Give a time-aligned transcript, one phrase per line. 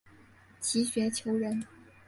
[0.59, 1.63] 齐学裘人。